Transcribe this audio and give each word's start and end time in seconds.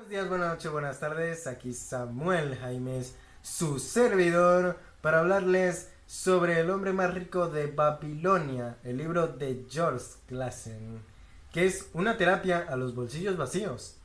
Buenos 0.00 0.12
días, 0.12 0.28
buenas 0.30 0.48
noches, 0.48 0.72
buenas 0.72 0.98
tardes. 0.98 1.46
Aquí 1.46 1.74
Samuel 1.74 2.56
Jaimes, 2.56 3.18
su 3.42 3.78
servidor, 3.78 4.78
para 5.02 5.18
hablarles 5.20 5.92
sobre 6.06 6.58
el 6.58 6.70
hombre 6.70 6.94
más 6.94 7.12
rico 7.12 7.50
de 7.50 7.66
Babilonia, 7.66 8.78
el 8.82 8.96
libro 8.96 9.28
de 9.28 9.66
George 9.68 10.06
Classen, 10.26 11.04
que 11.52 11.66
es 11.66 11.90
una 11.92 12.16
terapia 12.16 12.64
a 12.66 12.76
los 12.76 12.94
bolsillos 12.94 13.36
vacíos. 13.36 14.00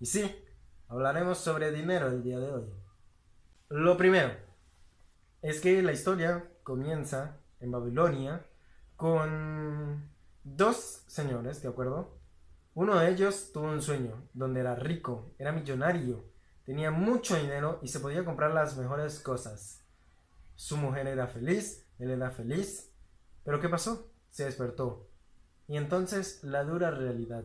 Y 0.00 0.06
sí, 0.06 0.44
hablaremos 0.88 1.38
sobre 1.38 1.70
dinero 1.70 2.08
el 2.08 2.24
día 2.24 2.40
de 2.40 2.52
hoy. 2.52 2.64
Lo 3.68 3.96
primero 3.96 4.32
es 5.40 5.60
que 5.60 5.80
la 5.82 5.92
historia 5.92 6.50
comienza 6.64 7.36
en 7.60 7.70
Babilonia 7.70 8.44
con 8.96 10.10
dos 10.42 11.04
señores, 11.06 11.62
¿de 11.62 11.68
acuerdo? 11.68 12.17
Uno 12.78 12.96
de 13.00 13.10
ellos 13.10 13.50
tuvo 13.52 13.72
un 13.72 13.82
sueño, 13.82 14.28
donde 14.32 14.60
era 14.60 14.76
rico, 14.76 15.34
era 15.36 15.50
millonario, 15.50 16.30
tenía 16.64 16.92
mucho 16.92 17.34
dinero 17.34 17.80
y 17.82 17.88
se 17.88 17.98
podía 17.98 18.24
comprar 18.24 18.54
las 18.54 18.76
mejores 18.76 19.18
cosas. 19.18 19.84
Su 20.54 20.76
mujer 20.76 21.08
era 21.08 21.26
feliz, 21.26 21.90
él 21.98 22.12
era 22.12 22.30
feliz. 22.30 22.94
Pero 23.42 23.58
¿qué 23.58 23.68
pasó? 23.68 24.12
Se 24.30 24.44
despertó. 24.44 25.10
Y 25.66 25.76
entonces 25.76 26.44
la 26.44 26.62
dura 26.62 26.92
realidad 26.92 27.44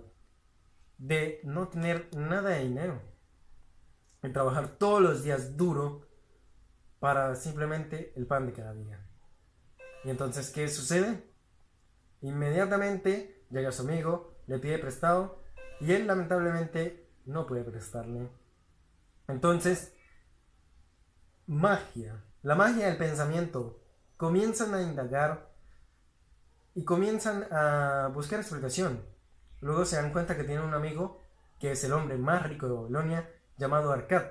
de 1.00 1.42
no 1.44 1.68
tener 1.68 2.16
nada 2.16 2.52
de 2.52 2.66
dinero. 2.66 3.02
Y 4.22 4.30
trabajar 4.32 4.78
todos 4.78 5.02
los 5.02 5.24
días 5.24 5.58
duro 5.58 6.08
para 7.00 7.34
simplemente 7.34 8.14
el 8.16 8.28
pan 8.28 8.46
de 8.46 8.54
cada 8.54 8.76
día. 8.76 9.04
Y 10.04 10.12
entonces, 10.12 10.52
¿qué 10.52 10.68
sucede? 10.68 11.28
Inmediatamente 12.22 13.48
llega 13.50 13.72
su 13.72 13.82
amigo, 13.82 14.33
le 14.48 14.60
pide 14.60 14.80
prestado 14.80 15.42
y 15.80 15.92
él 15.94 16.08
lamentablemente 16.08 17.10
no 17.26 17.46
puede 17.46 17.64
prestarle. 17.64 18.30
Entonces, 19.28 19.94
magia, 21.48 22.24
la 22.42 22.56
magia 22.56 22.88
del 22.88 22.98
pensamiento, 22.98 23.82
comienzan 24.18 24.74
a 24.74 24.82
indagar 24.82 25.50
y 26.76 26.84
comienzan 26.84 27.48
a 27.52 28.10
buscar 28.14 28.40
explicación. 28.40 29.04
Luego 29.62 29.86
se 29.86 29.96
dan 29.96 30.12
cuenta 30.12 30.36
que 30.36 30.44
tienen 30.44 30.66
un 30.66 30.74
amigo 30.74 31.22
que 31.60 31.72
es 31.72 31.84
el 31.84 31.94
hombre 31.94 32.18
más 32.18 32.44
rico 32.44 32.68
de 32.68 32.74
Babilonia, 32.74 33.30
llamado 33.58 33.94
Arcad, 33.94 34.24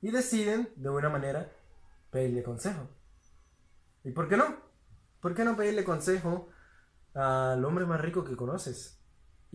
y 0.00 0.10
deciden, 0.10 0.68
de 0.74 0.88
buena 0.88 1.08
manera, 1.08 1.52
pedirle 2.10 2.42
consejo. 2.42 2.88
¿Y 4.02 4.10
por 4.10 4.28
qué 4.28 4.36
no? 4.36 4.56
¿Por 5.20 5.34
qué 5.34 5.44
no 5.44 5.56
pedirle 5.56 5.84
consejo 5.84 6.48
al 7.14 7.64
hombre 7.64 7.86
más 7.86 8.00
rico 8.00 8.24
que 8.24 8.36
conoces? 8.36 8.95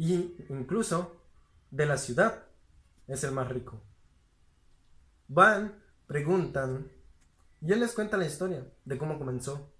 Y 0.02 0.36
incluso 0.50 1.22
de 1.70 1.86
la 1.86 1.96
ciudad 1.96 2.48
es 3.08 3.24
el 3.24 3.34
más 3.34 3.48
rico. 3.50 3.84
Van, 5.28 5.80
preguntan 6.08 6.92
y 7.62 7.72
él 7.72 7.82
les 7.82 7.94
cuenta 7.94 8.18
la 8.18 8.26
historia 8.26 8.66
de 8.84 8.98
cómo 8.98 9.20
comenzó, 9.20 9.72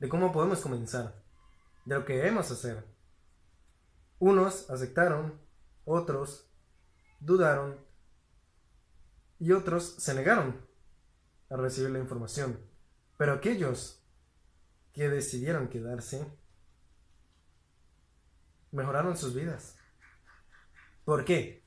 de 0.00 0.08
cómo 0.08 0.32
podemos 0.32 0.60
comenzar, 0.60 1.22
de 1.84 1.94
lo 1.94 2.04
que 2.04 2.16
debemos 2.16 2.50
hacer. 2.50 2.84
Unos 4.18 4.68
aceptaron, 4.70 5.40
otros 5.84 6.50
dudaron 7.20 7.78
y 9.38 9.52
otros 9.52 9.84
se 9.84 10.14
negaron 10.14 10.66
a 11.48 11.56
recibir 11.56 11.90
la 11.90 12.00
información. 12.00 12.58
Pero 13.16 13.34
aquellos 13.34 14.02
que 14.92 15.08
decidieron 15.08 15.68
quedarse 15.68 16.26
mejoraron 18.74 19.16
sus 19.16 19.34
vidas. 19.34 19.76
¿Por 21.04 21.24
qué? 21.24 21.64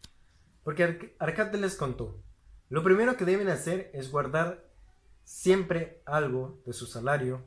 Porque 0.64 1.16
Arcade 1.20 1.58
les 1.58 1.76
contó, 1.76 2.22
lo 2.70 2.84
primero 2.84 3.16
que 3.16 3.26
deben 3.26 3.50
hacer 3.50 3.90
es 3.94 4.12
guardar 4.12 4.70
siempre 5.24 6.02
algo 6.06 6.62
de 6.66 6.74
su 6.74 6.86
salario 6.86 7.46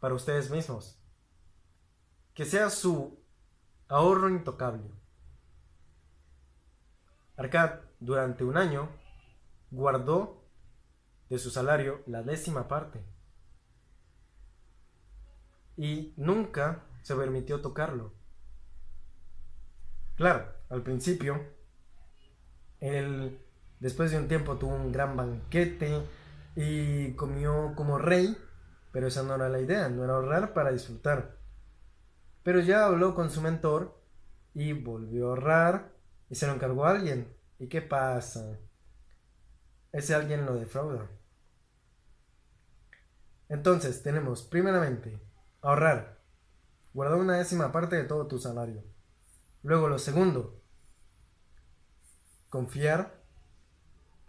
para 0.00 0.14
ustedes 0.14 0.50
mismos. 0.50 1.00
Que 2.34 2.44
sea 2.44 2.70
su 2.70 3.18
ahorro 3.88 4.28
intocable. 4.28 4.90
Arcad 7.36 7.80
durante 7.98 8.44
un 8.44 8.56
año 8.56 8.88
guardó 9.70 10.44
de 11.28 11.38
su 11.38 11.50
salario 11.50 12.02
la 12.06 12.22
décima 12.22 12.68
parte 12.68 13.04
y 15.76 16.12
nunca 16.16 16.84
se 17.02 17.16
permitió 17.16 17.60
tocarlo. 17.60 18.12
Claro, 20.20 20.52
al 20.68 20.82
principio, 20.82 21.40
él 22.80 23.38
después 23.78 24.10
de 24.10 24.18
un 24.18 24.28
tiempo 24.28 24.58
tuvo 24.58 24.74
un 24.74 24.92
gran 24.92 25.16
banquete 25.16 26.02
y 26.54 27.12
comió 27.14 27.72
como 27.74 27.96
rey, 27.96 28.36
pero 28.92 29.06
esa 29.06 29.22
no 29.22 29.34
era 29.34 29.48
la 29.48 29.60
idea, 29.60 29.88
no 29.88 30.04
era 30.04 30.12
ahorrar 30.16 30.52
para 30.52 30.72
disfrutar. 30.72 31.38
Pero 32.42 32.60
ya 32.60 32.84
habló 32.84 33.14
con 33.14 33.30
su 33.30 33.40
mentor 33.40 33.98
y 34.52 34.74
volvió 34.74 35.28
a 35.28 35.30
ahorrar 35.30 35.92
y 36.28 36.34
se 36.34 36.46
lo 36.46 36.52
encargó 36.52 36.84
a 36.84 36.90
alguien. 36.90 37.34
¿Y 37.58 37.68
qué 37.68 37.80
pasa? 37.80 38.58
Ese 39.92 40.14
alguien 40.14 40.44
lo 40.44 40.54
defrauda. 40.56 41.08
Entonces 43.48 44.02
tenemos 44.02 44.42
primeramente 44.42 45.18
ahorrar, 45.62 46.20
guardar 46.92 47.18
una 47.18 47.36
décima 47.38 47.72
parte 47.72 47.96
de 47.96 48.04
todo 48.04 48.26
tu 48.26 48.38
salario. 48.38 48.89
Luego 49.62 49.88
lo 49.88 49.98
segundo, 49.98 50.62
confiar 52.48 53.22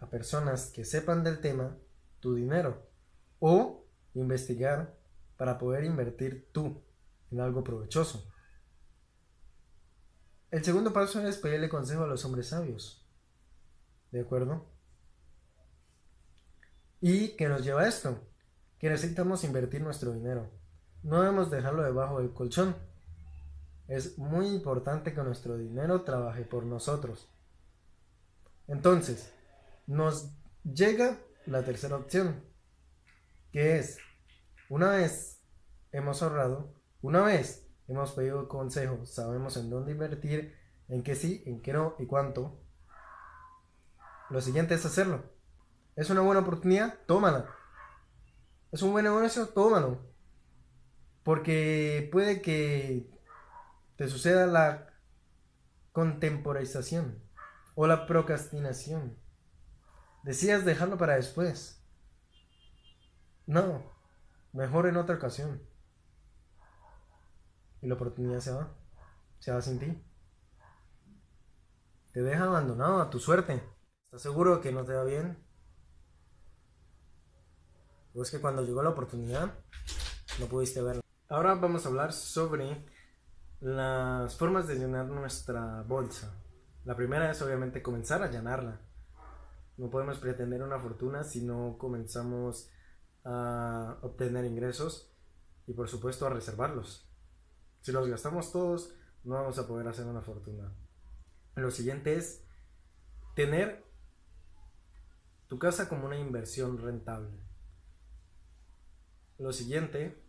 a 0.00 0.10
personas 0.10 0.66
que 0.66 0.84
sepan 0.84 1.24
del 1.24 1.40
tema 1.40 1.76
tu 2.20 2.34
dinero 2.34 2.86
o 3.38 3.86
investigar 4.14 4.96
para 5.36 5.58
poder 5.58 5.84
invertir 5.84 6.50
tú 6.52 6.82
en 7.30 7.40
algo 7.40 7.64
provechoso. 7.64 8.30
El 10.50 10.62
segundo 10.62 10.92
paso 10.92 11.26
es 11.26 11.38
pedirle 11.38 11.70
consejo 11.70 12.04
a 12.04 12.06
los 12.06 12.24
hombres 12.24 12.48
sabios. 12.48 13.08
¿De 14.10 14.20
acuerdo? 14.20 14.66
¿Y 17.00 17.36
qué 17.36 17.48
nos 17.48 17.64
lleva 17.64 17.82
a 17.82 17.88
esto? 17.88 18.20
Que 18.78 18.90
necesitamos 18.90 19.44
invertir 19.44 19.80
nuestro 19.80 20.12
dinero. 20.12 20.50
No 21.02 21.22
debemos 21.22 21.50
dejarlo 21.50 21.82
debajo 21.82 22.18
del 22.18 22.34
colchón 22.34 22.76
es 23.96 24.16
muy 24.16 24.46
importante 24.46 25.12
que 25.12 25.22
nuestro 25.22 25.58
dinero 25.58 26.00
trabaje 26.00 26.44
por 26.44 26.64
nosotros. 26.64 27.30
Entonces, 28.66 29.30
nos 29.86 30.32
llega 30.64 31.18
la 31.44 31.62
tercera 31.62 31.96
opción, 31.96 32.42
que 33.50 33.78
es, 33.78 33.98
una 34.70 34.92
vez 34.92 35.42
hemos 35.90 36.22
ahorrado, 36.22 36.72
una 37.02 37.20
vez 37.20 37.68
hemos 37.86 38.12
pedido 38.12 38.48
consejo, 38.48 39.04
sabemos 39.04 39.58
en 39.58 39.68
dónde 39.68 39.92
invertir, 39.92 40.56
en 40.88 41.02
qué 41.02 41.14
sí, 41.14 41.42
en 41.44 41.60
qué 41.60 41.74
no 41.74 41.94
y 41.98 42.06
cuánto, 42.06 42.62
lo 44.30 44.40
siguiente 44.40 44.72
es 44.72 44.86
hacerlo. 44.86 45.22
¿Es 45.96 46.08
una 46.08 46.22
buena 46.22 46.40
oportunidad? 46.40 46.98
Tómala. 47.04 47.46
¿Es 48.70 48.80
un 48.80 48.92
buen 48.92 49.04
negocio? 49.04 49.48
Tómalo. 49.48 50.00
Porque 51.22 52.08
puede 52.10 52.40
que 52.40 53.11
te 53.96 54.08
suceda 54.08 54.46
la 54.46 54.92
contemporización 55.92 57.22
o 57.74 57.86
la 57.86 58.06
procrastinación. 58.06 59.16
Decías 60.22 60.64
dejarlo 60.64 60.98
para 60.98 61.16
después. 61.16 61.84
No, 63.46 63.82
mejor 64.52 64.86
en 64.86 64.96
otra 64.96 65.16
ocasión. 65.16 65.62
Y 67.80 67.88
la 67.88 67.94
oportunidad 67.94 68.40
se 68.40 68.52
va, 68.52 68.74
se 69.40 69.52
va 69.52 69.60
sin 69.60 69.78
ti. 69.78 70.02
Te 72.12 72.22
deja 72.22 72.44
abandonado 72.44 73.00
a 73.00 73.10
tu 73.10 73.18
suerte. 73.18 73.62
¿Estás 74.04 74.22
seguro 74.22 74.60
que 74.60 74.70
no 74.70 74.84
te 74.84 74.92
va 74.92 75.04
bien? 75.04 75.42
¿O 78.14 78.22
es 78.22 78.30
que 78.30 78.40
cuando 78.40 78.62
llegó 78.62 78.82
la 78.82 78.90
oportunidad 78.90 79.58
no 80.38 80.46
pudiste 80.46 80.82
verla? 80.82 81.02
Ahora 81.28 81.54
vamos 81.54 81.84
a 81.84 81.88
hablar 81.88 82.12
sobre 82.12 82.84
las 83.62 84.36
formas 84.36 84.66
de 84.66 84.74
llenar 84.74 85.06
nuestra 85.06 85.82
bolsa. 85.82 86.34
La 86.84 86.96
primera 86.96 87.30
es 87.30 87.40
obviamente 87.42 87.80
comenzar 87.80 88.20
a 88.20 88.28
llenarla. 88.28 88.80
No 89.76 89.88
podemos 89.88 90.18
pretender 90.18 90.64
una 90.64 90.80
fortuna 90.80 91.22
si 91.22 91.42
no 91.42 91.76
comenzamos 91.78 92.68
a 93.24 93.98
obtener 94.02 94.44
ingresos 94.46 95.14
y 95.68 95.74
por 95.74 95.88
supuesto 95.88 96.26
a 96.26 96.30
reservarlos. 96.30 97.08
Si 97.82 97.92
los 97.92 98.08
gastamos 98.08 98.50
todos, 98.50 98.96
no 99.22 99.36
vamos 99.36 99.56
a 99.60 99.68
poder 99.68 99.86
hacer 99.86 100.06
una 100.06 100.22
fortuna. 100.22 100.74
Lo 101.54 101.70
siguiente 101.70 102.16
es 102.16 102.44
tener 103.36 103.84
tu 105.46 105.60
casa 105.60 105.88
como 105.88 106.06
una 106.06 106.18
inversión 106.18 106.78
rentable. 106.78 107.38
Lo 109.38 109.52
siguiente 109.52 110.20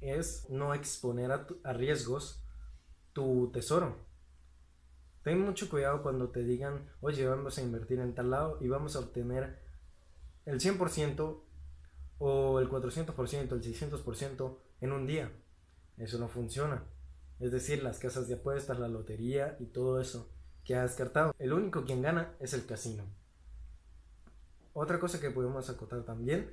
es 0.00 0.48
no 0.50 0.72
exponer 0.72 1.32
a, 1.32 1.72
riesgos 1.72 2.44
tu 3.12 3.50
tesoro. 3.52 3.96
Ten 5.22 5.40
mucho 5.40 5.68
cuidado 5.68 6.02
cuando 6.02 6.30
te 6.30 6.42
digan, 6.42 6.90
oye, 7.00 7.26
vamos 7.26 7.58
a 7.58 7.62
invertir 7.62 8.00
en 8.00 8.14
tal 8.14 8.30
lado 8.30 8.58
y 8.60 8.68
vamos 8.68 8.96
a 8.96 9.00
obtener 9.00 9.58
el 10.46 10.60
100% 10.60 11.42
o 12.18 12.60
el 12.60 12.68
400%, 12.68 13.52
el 13.52 13.62
600% 13.62 14.58
en 14.80 14.92
un 14.92 15.06
día. 15.06 15.30
Eso 15.96 16.18
no 16.18 16.28
funciona. 16.28 16.84
Es 17.38 17.52
decir, 17.52 17.82
las 17.82 17.98
casas 17.98 18.28
de 18.28 18.34
apuestas, 18.34 18.78
la 18.78 18.88
lotería 18.88 19.56
y 19.60 19.66
todo 19.66 20.00
eso 20.00 20.30
que 20.64 20.74
ha 20.74 20.82
descartado. 20.82 21.34
El 21.38 21.52
único 21.52 21.84
quien 21.84 22.02
gana 22.02 22.34
es 22.40 22.54
el 22.54 22.66
casino. 22.66 23.04
Otra 24.72 25.00
cosa 25.00 25.20
que 25.20 25.30
podemos 25.30 25.68
acotar 25.68 26.04
también 26.04 26.50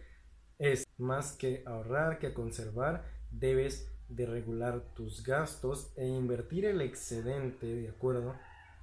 es 0.58 0.88
más 0.98 1.34
que 1.34 1.64
ahorrar, 1.66 2.20
que 2.20 2.34
conservar, 2.34 3.06
debes 3.32 3.92
de 4.10 4.26
regular 4.26 4.82
tus 4.94 5.24
gastos 5.24 5.92
e 5.96 6.06
invertir 6.08 6.66
el 6.66 6.82
excedente, 6.82 7.68
¿de 7.68 7.90
acuerdo? 7.90 8.36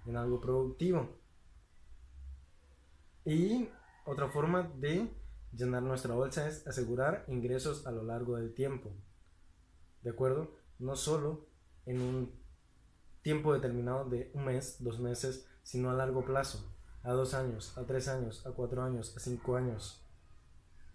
En 0.06 0.16
algo 0.16 0.40
productivo. 0.40 1.08
Y 3.24 3.68
otra 4.04 4.28
forma 4.28 4.70
de 4.76 5.10
llenar 5.52 5.82
nuestra 5.82 6.14
bolsa 6.14 6.46
es 6.46 6.66
asegurar 6.66 7.24
ingresos 7.28 7.86
a 7.86 7.90
lo 7.90 8.02
largo 8.02 8.36
del 8.36 8.54
tiempo. 8.54 8.92
¿De 10.02 10.10
acuerdo? 10.10 10.50
No 10.78 10.96
solo 10.96 11.46
en 11.86 12.00
un 12.00 12.32
tiempo 13.22 13.54
determinado 13.54 14.04
de 14.10 14.30
un 14.34 14.44
mes, 14.44 14.76
dos 14.80 15.00
meses, 15.00 15.48
sino 15.62 15.90
a 15.90 15.94
largo 15.94 16.24
plazo, 16.24 16.70
a 17.02 17.12
dos 17.12 17.32
años, 17.32 17.76
a 17.78 17.84
tres 17.84 18.08
años, 18.08 18.46
a 18.46 18.50
cuatro 18.50 18.82
años, 18.82 19.16
a 19.16 19.20
cinco 19.20 19.56
años. 19.56 20.04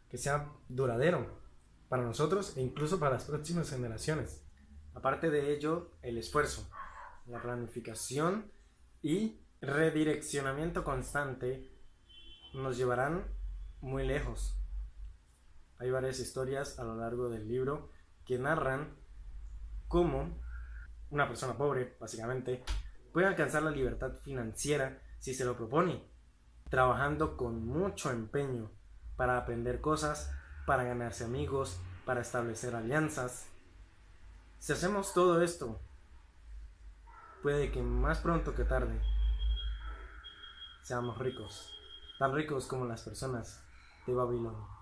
Que 0.10 0.18
sea 0.18 0.52
duradero 0.68 1.49
para 1.90 2.04
nosotros 2.04 2.56
e 2.56 2.62
incluso 2.62 3.00
para 3.00 3.16
las 3.16 3.26
próximas 3.26 3.70
generaciones. 3.70 4.46
Aparte 4.94 5.30
de 5.30 5.54
ello, 5.54 5.92
el 6.02 6.18
esfuerzo, 6.18 6.70
la 7.26 7.42
planificación 7.42 8.52
y 9.02 9.42
redireccionamiento 9.62 10.84
constante 10.84 11.72
nos 12.54 12.78
llevarán 12.78 13.26
muy 13.82 14.06
lejos. 14.06 14.58
Hay 15.78 15.90
varias 15.92 16.20
historias 16.20 16.80
a 16.80 16.84
lo 16.84 16.96
largo 16.96 17.30
del 17.30 17.48
libro 17.48 17.92
que 18.26 18.38
narran 18.38 18.96
cómo 19.88 20.40
una 21.10 21.28
persona 21.28 21.58
pobre, 21.58 21.98
básicamente, 22.00 22.64
puede 23.12 23.28
alcanzar 23.28 23.64
la 23.64 23.72
libertad 23.72 24.16
financiera 24.24 25.02
si 25.20 25.34
se 25.34 25.46
lo 25.46 25.56
propone, 25.56 26.04
trabajando 26.70 27.36
con 27.36 27.66
mucho 27.66 28.12
empeño 28.12 28.72
para 29.16 29.38
aprender 29.38 29.82
cosas, 29.82 30.32
para 30.66 30.84
ganarse 30.84 31.24
amigos, 31.24 31.80
para 32.06 32.22
establecer 32.22 32.76
alianzas. 32.76 33.48
Si 34.60 34.74
hacemos 34.74 35.14
todo 35.14 35.42
esto, 35.42 35.80
puede 37.42 37.72
que 37.72 37.82
más 37.82 38.20
pronto 38.20 38.56
que 38.56 38.64
tarde 38.64 39.02
seamos 40.84 41.18
ricos, 41.18 41.74
tan 42.18 42.34
ricos 42.34 42.66
como 42.66 42.86
las 42.86 43.04
personas 43.04 43.64
de 44.08 44.14
Babilonia. 44.14 44.79